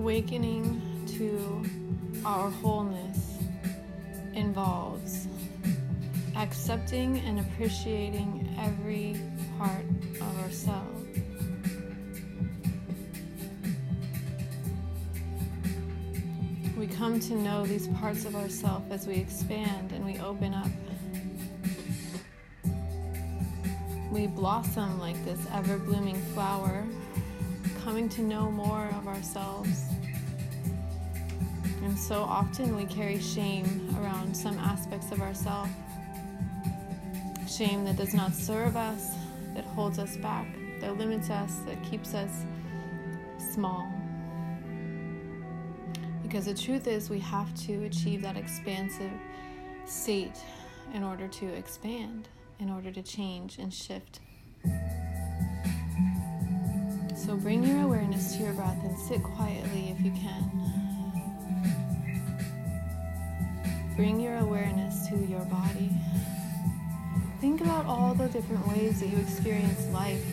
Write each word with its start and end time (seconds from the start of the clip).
awakening 0.00 0.80
to 1.06 1.62
our 2.24 2.48
wholeness 2.48 3.36
involves 4.32 5.28
accepting 6.36 7.18
and 7.18 7.38
appreciating 7.38 8.48
every 8.58 9.14
part 9.58 9.84
of 10.22 10.42
ourselves. 10.42 11.18
We 16.78 16.86
come 16.86 17.20
to 17.20 17.34
know 17.34 17.66
these 17.66 17.88
parts 17.88 18.24
of 18.24 18.34
ourselves 18.36 18.90
as 18.90 19.06
we 19.06 19.16
expand 19.16 19.92
and 19.92 20.02
we 20.02 20.18
open 20.20 20.54
up. 20.54 20.70
We 24.10 24.28
blossom 24.28 24.98
like 24.98 25.22
this 25.26 25.40
ever 25.52 25.76
blooming 25.76 26.16
flower, 26.32 26.86
coming 27.84 28.08
to 28.10 28.20
know 28.20 28.50
more 28.50 28.88
of 28.98 29.08
ourselves. 29.08 29.84
And 31.82 31.98
so 31.98 32.22
often 32.22 32.76
we 32.76 32.84
carry 32.84 33.18
shame 33.20 33.94
around 33.98 34.36
some 34.36 34.58
aspects 34.58 35.10
of 35.12 35.22
ourselves. 35.22 35.70
Shame 37.48 37.84
that 37.86 37.96
does 37.96 38.12
not 38.12 38.34
serve 38.34 38.76
us, 38.76 39.14
that 39.54 39.64
holds 39.64 39.98
us 39.98 40.16
back, 40.18 40.46
that 40.80 40.98
limits 40.98 41.30
us, 41.30 41.56
that 41.66 41.82
keeps 41.82 42.14
us 42.14 42.44
small. 43.52 43.90
Because 46.22 46.44
the 46.44 46.54
truth 46.54 46.86
is, 46.86 47.08
we 47.08 47.18
have 47.20 47.52
to 47.66 47.84
achieve 47.84 48.22
that 48.22 48.36
expansive 48.36 49.10
state 49.86 50.38
in 50.92 51.02
order 51.02 51.26
to 51.26 51.46
expand, 51.54 52.28
in 52.58 52.70
order 52.70 52.92
to 52.92 53.02
change 53.02 53.58
and 53.58 53.72
shift. 53.72 54.20
So 57.30 57.36
bring 57.36 57.62
your 57.62 57.82
awareness 57.82 58.34
to 58.34 58.42
your 58.42 58.52
breath 58.54 58.82
and 58.82 58.98
sit 58.98 59.22
quietly 59.22 59.94
if 59.96 60.04
you 60.04 60.10
can. 60.10 60.50
Bring 63.94 64.18
your 64.18 64.38
awareness 64.38 65.06
to 65.10 65.16
your 65.16 65.44
body. 65.44 65.92
Think 67.40 67.60
about 67.60 67.86
all 67.86 68.14
the 68.14 68.26
different 68.26 68.66
ways 68.66 68.98
that 68.98 69.10
you 69.10 69.18
experience 69.18 69.86
life. 69.92 70.24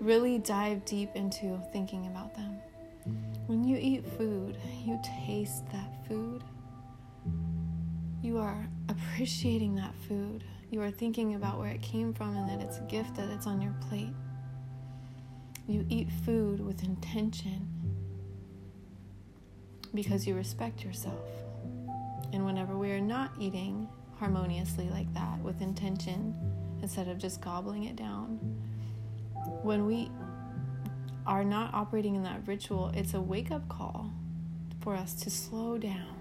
Really 0.00 0.38
dive 0.38 0.84
deep 0.86 1.10
into 1.14 1.62
thinking 1.72 2.08
about 2.08 2.34
them. 2.34 2.58
When 3.46 3.62
you 3.62 3.76
eat 3.80 4.04
food, 4.18 4.56
you 4.84 5.00
taste 5.24 5.70
that 5.70 6.04
food. 6.08 6.42
You 8.22 8.38
are 8.38 8.66
appreciating 8.88 9.76
that 9.76 9.94
food. 10.08 10.42
You 10.72 10.82
are 10.82 10.90
thinking 10.90 11.36
about 11.36 11.60
where 11.60 11.70
it 11.70 11.80
came 11.80 12.12
from 12.12 12.36
and 12.36 12.50
that 12.50 12.60
it's 12.60 12.78
a 12.78 12.84
gift 12.88 13.14
that 13.14 13.28
it's 13.28 13.46
on 13.46 13.60
your 13.62 13.76
plate. 13.88 14.10
You 15.66 15.86
eat 15.88 16.08
food 16.24 16.60
with 16.60 16.82
intention 16.82 17.68
because 19.94 20.26
you 20.26 20.34
respect 20.34 20.84
yourself. 20.84 21.26
And 22.32 22.44
whenever 22.44 22.76
we 22.76 22.90
are 22.92 23.00
not 23.00 23.32
eating 23.38 23.88
harmoniously 24.18 24.88
like 24.90 25.12
that 25.14 25.38
with 25.40 25.60
intention, 25.60 26.34
instead 26.82 27.08
of 27.08 27.18
just 27.18 27.40
gobbling 27.40 27.84
it 27.84 27.96
down, 27.96 28.38
when 29.62 29.86
we 29.86 30.10
are 31.26 31.44
not 31.44 31.72
operating 31.74 32.16
in 32.16 32.22
that 32.22 32.46
ritual, 32.46 32.90
it's 32.94 33.14
a 33.14 33.20
wake 33.20 33.50
up 33.50 33.68
call 33.68 34.10
for 34.80 34.94
us 34.94 35.14
to 35.14 35.30
slow 35.30 35.78
down, 35.78 36.16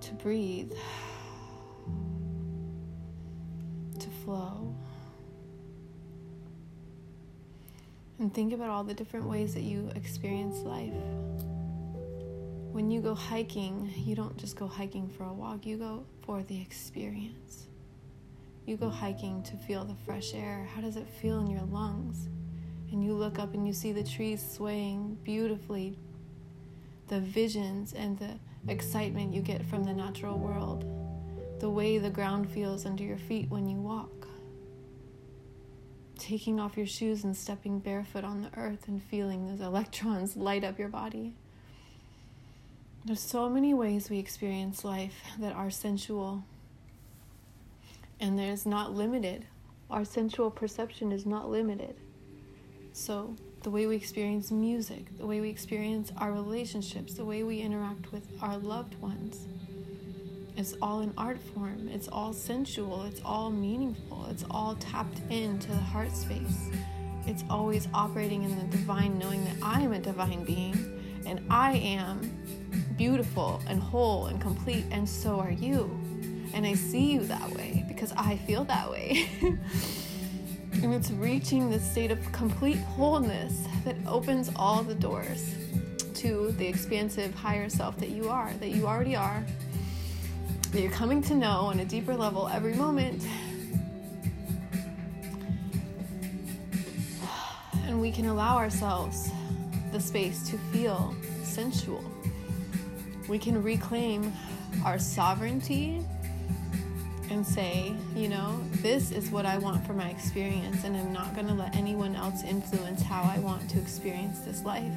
to 0.00 0.14
breathe, 0.14 0.72
to 3.98 4.08
flow. 4.24 4.74
And 8.22 8.32
think 8.32 8.52
about 8.52 8.70
all 8.70 8.84
the 8.84 8.94
different 8.94 9.28
ways 9.28 9.52
that 9.54 9.64
you 9.64 9.90
experience 9.96 10.58
life. 10.58 10.92
When 12.70 12.88
you 12.88 13.00
go 13.00 13.16
hiking, 13.16 13.92
you 13.96 14.14
don't 14.14 14.36
just 14.36 14.54
go 14.54 14.68
hiking 14.68 15.08
for 15.08 15.24
a 15.24 15.32
walk, 15.32 15.66
you 15.66 15.76
go 15.76 16.04
for 16.24 16.44
the 16.44 16.60
experience. 16.60 17.66
You 18.64 18.76
go 18.76 18.90
hiking 18.90 19.42
to 19.42 19.56
feel 19.56 19.84
the 19.84 19.96
fresh 20.06 20.34
air. 20.34 20.68
How 20.72 20.80
does 20.80 20.94
it 20.94 21.08
feel 21.08 21.40
in 21.40 21.48
your 21.48 21.62
lungs? 21.62 22.28
And 22.92 23.04
you 23.04 23.14
look 23.14 23.40
up 23.40 23.54
and 23.54 23.66
you 23.66 23.72
see 23.72 23.90
the 23.90 24.04
trees 24.04 24.40
swaying 24.40 25.18
beautifully. 25.24 25.98
The 27.08 27.18
visions 27.18 27.92
and 27.92 28.16
the 28.20 28.38
excitement 28.68 29.34
you 29.34 29.42
get 29.42 29.66
from 29.66 29.82
the 29.82 29.92
natural 29.92 30.38
world. 30.38 30.84
The 31.58 31.70
way 31.70 31.98
the 31.98 32.08
ground 32.08 32.48
feels 32.48 32.86
under 32.86 33.02
your 33.02 33.18
feet 33.18 33.50
when 33.50 33.68
you 33.68 33.78
walk. 33.78 34.28
Taking 36.22 36.60
off 36.60 36.76
your 36.76 36.86
shoes 36.86 37.24
and 37.24 37.36
stepping 37.36 37.80
barefoot 37.80 38.22
on 38.22 38.42
the 38.42 38.50
earth 38.56 38.86
and 38.86 39.02
feeling 39.02 39.48
those 39.48 39.60
electrons 39.60 40.36
light 40.36 40.62
up 40.62 40.78
your 40.78 40.88
body. 40.88 41.34
There's 43.04 43.18
so 43.18 43.48
many 43.48 43.74
ways 43.74 44.08
we 44.08 44.20
experience 44.20 44.84
life 44.84 45.24
that 45.40 45.52
are 45.52 45.68
sensual. 45.68 46.44
And 48.20 48.38
there's 48.38 48.64
not 48.64 48.94
limited. 48.94 49.46
Our 49.90 50.04
sensual 50.04 50.52
perception 50.52 51.10
is 51.10 51.26
not 51.26 51.50
limited. 51.50 51.96
So, 52.92 53.34
the 53.64 53.70
way 53.70 53.86
we 53.88 53.96
experience 53.96 54.52
music, 54.52 55.18
the 55.18 55.26
way 55.26 55.40
we 55.40 55.50
experience 55.50 56.12
our 56.18 56.30
relationships, 56.30 57.14
the 57.14 57.24
way 57.24 57.42
we 57.42 57.58
interact 57.58 58.12
with 58.12 58.28
our 58.40 58.58
loved 58.58 58.94
ones, 59.00 59.48
it's 60.56 60.74
all 60.82 61.00
in 61.00 61.12
art 61.16 61.38
form. 61.38 61.88
It's 61.88 62.08
all 62.08 62.32
sensual. 62.32 63.04
It's 63.04 63.20
all 63.24 63.50
meaningful. 63.50 64.26
It's 64.30 64.44
all 64.50 64.74
tapped 64.76 65.20
into 65.30 65.68
the 65.68 65.76
heart 65.76 66.14
space. 66.14 66.70
It's 67.26 67.44
always 67.48 67.88
operating 67.94 68.42
in 68.42 68.58
the 68.58 68.64
divine, 68.64 69.18
knowing 69.18 69.44
that 69.44 69.56
I 69.62 69.80
am 69.80 69.92
a 69.92 69.98
divine 69.98 70.44
being 70.44 71.02
and 71.26 71.40
I 71.50 71.72
am 71.76 72.20
beautiful 72.96 73.60
and 73.68 73.80
whole 73.80 74.26
and 74.26 74.40
complete, 74.40 74.84
and 74.90 75.08
so 75.08 75.38
are 75.38 75.50
you. 75.50 75.90
And 76.54 76.66
I 76.66 76.74
see 76.74 77.12
you 77.12 77.20
that 77.20 77.50
way 77.50 77.84
because 77.88 78.12
I 78.12 78.36
feel 78.38 78.64
that 78.64 78.90
way. 78.90 79.28
and 79.42 80.92
it's 80.92 81.10
reaching 81.12 81.70
this 81.70 81.88
state 81.88 82.10
of 82.10 82.20
complete 82.32 82.78
wholeness 82.78 83.66
that 83.84 83.96
opens 84.06 84.50
all 84.56 84.82
the 84.82 84.94
doors 84.94 85.54
to 86.14 86.52
the 86.58 86.66
expansive 86.66 87.34
higher 87.34 87.68
self 87.68 87.96
that 87.98 88.10
you 88.10 88.28
are, 88.28 88.52
that 88.60 88.68
you 88.70 88.86
already 88.86 89.16
are, 89.16 89.44
that 90.72 90.80
you're 90.80 90.90
coming 90.90 91.22
to 91.22 91.34
know 91.34 91.60
on 91.70 91.80
a 91.80 91.84
deeper 91.84 92.14
level 92.14 92.48
every 92.48 92.74
moment. 92.74 93.24
And 97.86 98.00
we 98.00 98.10
can 98.10 98.26
allow 98.26 98.56
ourselves 98.56 99.30
the 99.92 100.00
space 100.00 100.48
to 100.48 100.58
feel 100.72 101.14
sensual 101.44 102.02
we 103.28 103.38
can 103.38 103.62
reclaim 103.62 104.32
our 104.84 104.98
sovereignty 104.98 106.04
and 107.30 107.46
say, 107.46 107.94
you 108.14 108.28
know, 108.28 108.60
this 108.82 109.10
is 109.10 109.30
what 109.30 109.46
I 109.46 109.56
want 109.56 109.86
for 109.86 109.94
my 109.94 110.10
experience, 110.10 110.84
and 110.84 110.94
I'm 110.96 111.12
not 111.12 111.34
going 111.34 111.46
to 111.46 111.54
let 111.54 111.74
anyone 111.74 112.14
else 112.14 112.42
influence 112.42 113.00
how 113.00 113.22
I 113.22 113.38
want 113.38 113.70
to 113.70 113.78
experience 113.78 114.40
this 114.40 114.64
life. 114.64 114.92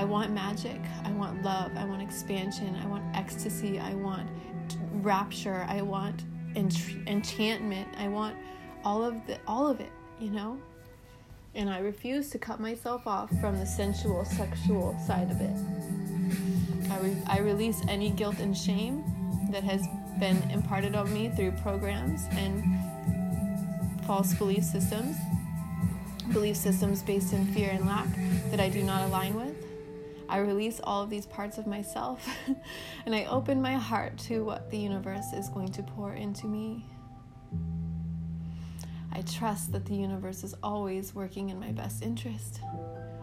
I 0.00 0.04
want 0.04 0.32
magic. 0.32 0.80
I 1.04 1.10
want 1.10 1.42
love. 1.42 1.72
I 1.76 1.84
want 1.84 2.00
expansion. 2.00 2.74
I 2.82 2.86
want 2.86 3.04
ecstasy. 3.14 3.78
I 3.78 3.92
want 3.92 4.26
rapture. 5.02 5.66
I 5.68 5.82
want 5.82 6.24
ench- 6.54 7.06
enchantment. 7.06 7.86
I 7.98 8.08
want 8.08 8.34
all 8.82 9.04
of 9.04 9.14
the 9.26 9.38
all 9.46 9.68
of 9.68 9.78
it, 9.78 9.92
you 10.18 10.30
know? 10.30 10.58
And 11.54 11.68
I 11.68 11.80
refuse 11.80 12.30
to 12.30 12.38
cut 12.38 12.60
myself 12.60 13.06
off 13.06 13.28
from 13.42 13.58
the 13.58 13.66
sensual 13.66 14.24
sexual 14.24 14.98
side 15.06 15.30
of 15.30 15.38
it. 15.38 16.90
I, 16.90 16.98
re- 17.00 17.22
I 17.26 17.40
release 17.40 17.82
any 17.86 18.08
guilt 18.08 18.38
and 18.38 18.56
shame 18.56 19.04
that 19.50 19.64
has 19.64 19.86
been 20.18 20.38
imparted 20.50 20.94
on 20.94 21.12
me 21.12 21.28
through 21.28 21.52
programs 21.62 22.22
and 22.38 22.64
false 24.06 24.32
belief 24.32 24.64
systems, 24.64 25.18
belief 26.32 26.56
systems 26.56 27.02
based 27.02 27.34
in 27.34 27.44
fear 27.52 27.68
and 27.68 27.86
lack 27.86 28.08
that 28.50 28.60
I 28.60 28.70
do 28.70 28.82
not 28.82 29.02
align 29.06 29.34
with. 29.34 29.49
I 30.30 30.38
release 30.38 30.80
all 30.84 31.02
of 31.02 31.10
these 31.10 31.26
parts 31.26 31.58
of 31.58 31.66
myself 31.66 32.26
and 33.04 33.14
I 33.14 33.24
open 33.24 33.60
my 33.60 33.74
heart 33.74 34.16
to 34.28 34.44
what 34.44 34.70
the 34.70 34.78
universe 34.78 35.32
is 35.32 35.48
going 35.48 35.72
to 35.72 35.82
pour 35.82 36.14
into 36.14 36.46
me. 36.46 36.86
I 39.12 39.22
trust 39.22 39.72
that 39.72 39.84
the 39.86 39.96
universe 39.96 40.44
is 40.44 40.54
always 40.62 41.16
working 41.16 41.50
in 41.50 41.58
my 41.58 41.72
best 41.72 42.04
interest. 42.04 42.60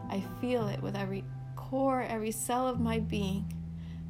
I 0.09 0.21
feel 0.41 0.67
it 0.67 0.81
with 0.81 0.97
every 0.97 1.23
core, 1.55 2.01
every 2.01 2.31
cell 2.31 2.67
of 2.67 2.81
my 2.81 2.99
being 2.99 3.53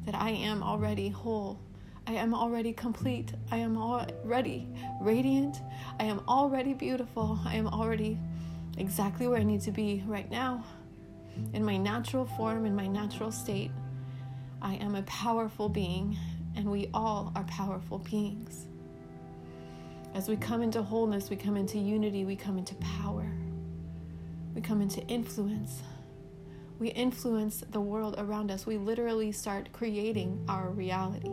that 0.04 0.16
I 0.16 0.30
am 0.30 0.64
already 0.64 1.08
whole. 1.08 1.60
I 2.08 2.14
am 2.14 2.34
already 2.34 2.72
complete. 2.72 3.32
I 3.52 3.58
am 3.58 3.78
already 3.78 4.66
radiant. 5.00 5.58
I 6.00 6.04
am 6.04 6.20
already 6.26 6.74
beautiful. 6.74 7.38
I 7.44 7.54
am 7.54 7.68
already 7.68 8.18
exactly 8.76 9.28
where 9.28 9.38
I 9.38 9.44
need 9.44 9.60
to 9.62 9.70
be 9.70 10.02
right 10.06 10.28
now. 10.28 10.64
In 11.52 11.64
my 11.64 11.76
natural 11.76 12.24
form, 12.24 12.66
in 12.66 12.74
my 12.74 12.86
natural 12.86 13.32
state, 13.32 13.70
I 14.60 14.74
am 14.74 14.94
a 14.94 15.02
powerful 15.02 15.68
being, 15.68 16.16
and 16.56 16.70
we 16.70 16.90
all 16.92 17.32
are 17.34 17.44
powerful 17.44 17.98
beings. 17.98 18.66
As 20.14 20.28
we 20.28 20.36
come 20.36 20.62
into 20.62 20.82
wholeness, 20.82 21.30
we 21.30 21.36
come 21.36 21.56
into 21.56 21.78
unity, 21.78 22.24
we 22.24 22.36
come 22.36 22.58
into 22.58 22.74
power, 22.76 23.30
we 24.54 24.60
come 24.60 24.80
into 24.80 25.00
influence, 25.02 25.82
we 26.78 26.88
influence 26.88 27.64
the 27.70 27.80
world 27.80 28.14
around 28.18 28.50
us. 28.50 28.66
We 28.66 28.76
literally 28.78 29.32
start 29.32 29.68
creating 29.72 30.44
our 30.48 30.70
reality 30.70 31.30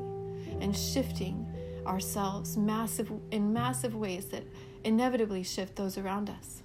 and 0.60 0.76
shifting 0.76 1.48
ourselves 1.86 2.58
massive 2.58 3.12
in 3.32 3.54
massive 3.54 3.96
ways 3.96 4.26
that 4.28 4.44
inevitably 4.84 5.44
shift 5.44 5.76
those 5.76 5.98
around 5.98 6.30
us. 6.30 6.64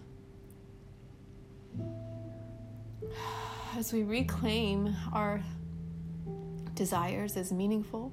As 3.77 3.93
we 3.93 4.03
reclaim 4.03 4.95
our 5.13 5.43
desires 6.75 7.37
as 7.37 7.53
meaningful, 7.53 8.13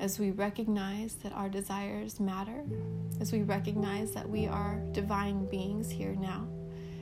as 0.00 0.18
we 0.18 0.30
recognize 0.30 1.14
that 1.22 1.32
our 1.32 1.48
desires 1.48 2.20
matter, 2.20 2.64
as 3.20 3.32
we 3.32 3.42
recognize 3.42 4.12
that 4.12 4.28
we 4.28 4.46
are 4.46 4.80
divine 4.92 5.46
beings 5.46 5.90
here 5.90 6.14
now, 6.14 6.46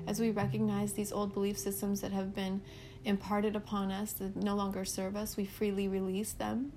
as 0.06 0.20
we 0.20 0.30
recognize 0.30 0.92
these 0.92 1.12
old 1.12 1.34
belief 1.34 1.58
systems 1.58 2.00
that 2.00 2.12
have 2.12 2.34
been 2.34 2.62
imparted 3.04 3.56
upon 3.56 3.90
us 3.90 4.12
that 4.12 4.36
no 4.36 4.54
longer 4.54 4.84
serve 4.84 5.16
us, 5.16 5.36
we 5.36 5.44
freely 5.44 5.88
release 5.88 6.32
them 6.32 6.72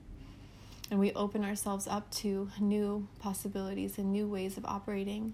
and 0.92 1.00
we 1.00 1.12
open 1.14 1.44
ourselves 1.44 1.88
up 1.88 2.10
to 2.12 2.50
new 2.60 3.08
possibilities 3.20 3.98
and 3.98 4.12
new 4.12 4.28
ways 4.28 4.58
of 4.58 4.66
operating. 4.66 5.34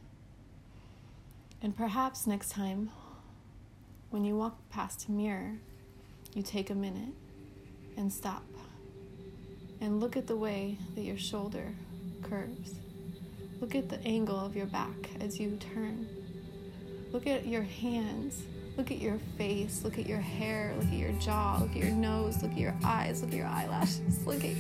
And 1.61 1.75
perhaps 1.75 2.27
next 2.27 2.49
time, 2.49 2.89
when 4.09 4.25
you 4.25 4.35
walk 4.35 4.57
past 4.69 5.07
a 5.07 5.11
mirror, 5.11 5.53
you 6.33 6.43
take 6.43 6.69
a 6.69 6.75
minute 6.75 7.13
and 7.97 8.11
stop 8.11 8.43
and 9.81 9.99
look 9.99 10.17
at 10.17 10.27
the 10.27 10.35
way 10.35 10.77
that 10.95 11.01
your 11.01 11.17
shoulder 11.17 11.73
curves. 12.23 12.75
Look 13.61 13.75
at 13.75 13.89
the 13.89 14.01
angle 14.05 14.39
of 14.39 14.55
your 14.55 14.65
back 14.65 15.09
as 15.19 15.39
you 15.39 15.57
turn. 15.73 16.07
Look 17.11 17.27
at 17.27 17.45
your 17.47 17.63
hands. 17.63 18.43
Look 18.77 18.91
at 18.91 18.99
your 18.99 19.17
face. 19.37 19.81
Look 19.83 19.97
at 19.97 20.05
your 20.05 20.19
hair. 20.19 20.73
Look 20.77 20.87
at 20.87 20.93
your 20.93 21.13
jaw. 21.13 21.59
Look 21.61 21.71
at 21.71 21.77
your 21.77 21.91
nose. 21.91 22.41
Look 22.43 22.51
at 22.51 22.57
your 22.57 22.75
eyes. 22.83 23.21
Look 23.21 23.31
at 23.31 23.37
your 23.37 23.47
eyelashes. 23.47 24.25
Look 24.25 24.43
at 24.43 24.55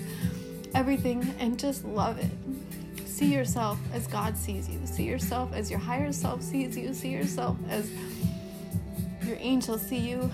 everything 0.73 1.35
and 1.39 1.59
just 1.59 1.83
love 1.83 2.17
it. 2.17 2.31
See 3.05 3.33
yourself 3.33 3.77
as 3.93 4.07
God 4.07 4.37
sees 4.37 4.69
you. 4.69 4.79
See 4.85 5.03
yourself 5.03 5.53
as 5.53 5.69
your 5.69 5.79
higher 5.79 6.11
self 6.11 6.41
sees 6.41 6.77
you. 6.77 6.93
See 6.93 7.09
yourself 7.09 7.57
as 7.69 7.89
your 9.25 9.37
angels 9.39 9.81
see 9.81 9.97
you. 9.97 10.29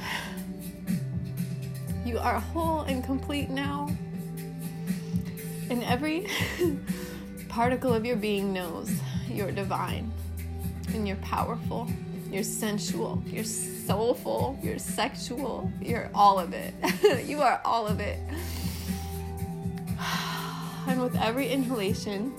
You 2.06 2.20
are 2.20 2.40
whole 2.40 2.82
and 2.82 3.04
complete 3.04 3.50
now. 3.50 3.90
And 5.70 5.84
every 5.84 6.28
particle 7.50 7.94
of 7.94 8.06
your 8.06 8.18
being 8.18 8.52
knows 8.52 8.92
you're 9.30 9.52
divine 9.52 10.12
and 10.94 11.08
you're 11.08 11.18
powerful, 11.18 11.88
you're 12.30 12.44
sensual, 12.44 13.24
you're 13.26 13.44
soulful, 13.44 14.60
you're 14.62 14.80
sexual, 14.80 15.72
you're 15.82 16.10
all 16.14 16.40
of 16.40 16.54
it. 16.54 16.74
you 17.26 17.42
are 17.42 17.62
all 17.64 17.88
of 17.88 18.00
it. 18.00 18.20
And 20.88 21.00
with 21.00 21.16
every 21.16 21.48
inhalation 21.48 22.34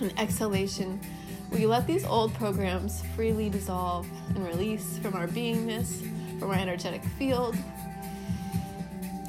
and 0.00 0.12
exhalation, 0.18 1.00
we 1.56 1.64
let 1.64 1.86
these 1.86 2.04
old 2.04 2.34
programs 2.34 3.02
freely 3.14 3.48
dissolve 3.48 4.06
and 4.34 4.44
release 4.44 4.98
from 4.98 5.14
our 5.14 5.26
beingness, 5.26 6.00
from 6.38 6.50
our 6.50 6.56
energetic 6.56 7.02
field, 7.18 7.56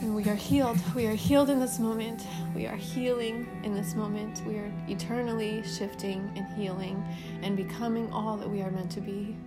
and 0.02 0.14
we 0.14 0.26
are 0.26 0.36
healed. 0.36 0.78
We 0.94 1.08
are 1.08 1.16
healed 1.16 1.50
in 1.50 1.60
this 1.62 1.80
moment. 1.80 2.28
We 2.54 2.68
are 2.68 2.76
healing 2.76 3.48
in 3.64 3.74
this 3.74 3.96
moment. 3.96 4.44
We 4.46 4.58
are 4.58 4.70
eternally 4.90 5.64
shifting 5.64 6.30
and 6.36 6.46
healing 6.58 7.02
and 7.44 7.56
becoming 7.56 8.12
all 8.12 8.36
that 8.38 8.50
we 8.50 8.62
are 8.62 8.72
meant 8.72 8.92
to 8.92 9.02
be. 9.02 9.38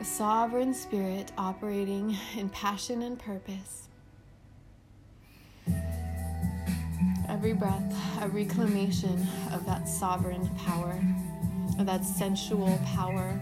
A 0.00 0.04
sovereign 0.04 0.72
spirit 0.72 1.32
operating 1.36 2.16
in 2.36 2.48
passion 2.48 3.02
and 3.02 3.18
purpose. 3.18 3.89
Every 7.40 7.54
breath, 7.54 8.20
a 8.20 8.28
reclamation 8.28 9.26
of 9.50 9.64
that 9.64 9.88
sovereign 9.88 10.46
power, 10.56 11.02
of 11.78 11.86
that 11.86 12.04
sensual 12.04 12.78
power 12.84 13.40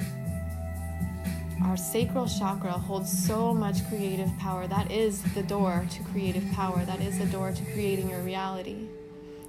our 1.64 1.76
sacral 1.76 2.28
chakra 2.28 2.70
holds 2.70 3.10
so 3.10 3.52
much 3.52 3.86
creative 3.88 4.30
power. 4.38 4.68
That 4.68 4.92
is 4.92 5.20
the 5.34 5.42
door 5.42 5.84
to 5.90 6.02
creative 6.04 6.48
power. 6.52 6.84
That 6.84 7.00
is 7.00 7.18
the 7.18 7.26
door 7.26 7.50
to 7.50 7.64
creating 7.72 8.08
your 8.08 8.20
reality. 8.20 8.86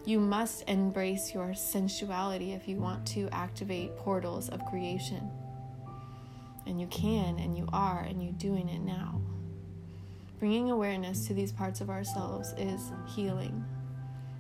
You 0.06 0.20
must 0.20 0.68
embrace 0.68 1.36
your 1.36 1.54
sensuality 1.54 2.54
if 2.54 2.68
you 2.68 2.78
want 2.78 3.06
to 3.10 3.30
activate 3.32 3.96
portals 3.98 4.50
of 4.50 4.66
creation. 4.66 5.30
And 6.66 6.82
you 6.82 6.88
can, 6.88 7.38
and 7.38 7.56
you 7.56 7.70
are, 7.72 8.00
and 8.02 8.24
you're 8.24 8.34
doing 8.34 8.70
it 8.70 8.82
now. 8.82 9.22
Bringing 10.40 10.72
awareness 10.72 11.28
to 11.28 11.36
these 11.36 11.52
parts 11.52 11.80
of 11.80 11.92
ourselves 11.92 12.56
is 12.58 12.92
healing. 13.16 13.64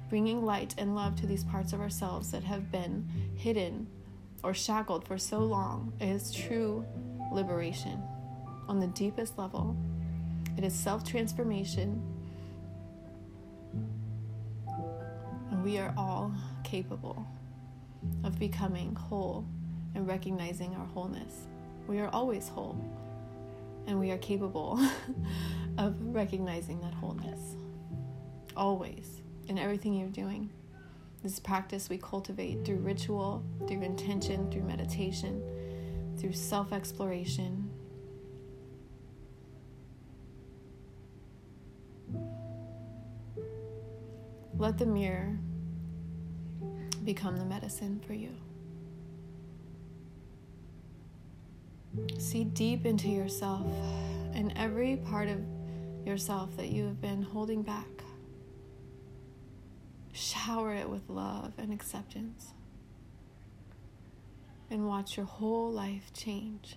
Bringing 0.10 0.44
light 0.44 0.74
and 0.78 0.96
love 0.96 1.16
to 1.18 1.28
these 1.28 1.44
parts 1.44 1.72
of 1.72 1.80
ourselves 1.80 2.32
that 2.32 2.44
have 2.44 2.72
been 2.72 3.08
hidden 3.36 3.88
or 4.44 4.54
shackled 4.54 5.06
for 5.08 5.18
so 5.18 5.40
long 5.40 5.94
is 6.00 6.34
true 6.34 6.86
liberation 7.32 8.02
on 8.68 8.80
the 8.80 8.88
deepest 8.88 9.38
level. 9.38 9.78
It 10.58 10.64
is 10.64 10.74
self 10.74 11.04
transformation. 11.04 12.02
And 15.52 15.64
we 15.64 15.78
are 15.78 15.94
all 15.96 16.34
capable 16.64 17.28
of 18.24 18.40
becoming 18.40 18.96
whole 18.96 19.46
and 19.96 20.08
recognizing 20.08 20.76
our 20.76 20.86
wholeness. 20.86 21.48
We 21.88 22.00
are 22.00 22.10
always 22.10 22.48
whole, 22.48 22.78
and 23.88 24.00
we 24.00 24.12
are 24.12 24.18
capable 24.18 24.80
of 25.78 25.96
recognizing 26.00 26.80
that 26.82 26.94
wholeness. 26.94 27.56
Always, 28.56 29.22
in 29.50 29.58
everything 29.58 29.94
you're 29.94 30.08
doing. 30.08 30.50
This 31.22 31.40
practice 31.40 31.90
we 31.90 31.98
cultivate 31.98 32.64
through 32.64 32.78
ritual, 32.78 33.44
through 33.68 33.82
intention, 33.82 34.50
through 34.50 34.64
meditation 34.64 35.44
through 36.20 36.34
self 36.34 36.74
exploration. 36.74 37.70
Let 44.58 44.78
the 44.78 44.86
mirror 44.86 45.38
become 47.06 47.38
the 47.38 47.46
medicine 47.46 48.02
for 48.06 48.14
you. 48.14 48.32
See 52.18 52.44
deep 52.44 52.86
into 52.86 53.08
yourself 53.08 53.66
and 54.34 54.52
every 54.58 54.98
part 54.98 55.30
of 55.30 55.40
yourself 56.06 56.56
that 56.58 56.68
you 56.68 56.84
have 56.84 57.00
been 57.00 57.22
holding 57.22 57.64
back. 57.64 57.99
Shower 60.20 60.74
it 60.74 60.90
with 60.90 61.10
love 61.10 61.54
and 61.58 61.72
acceptance 61.72 62.54
and 64.70 64.86
watch 64.86 65.16
your 65.16 65.26
whole 65.26 65.72
life 65.72 66.12
change. 66.14 66.76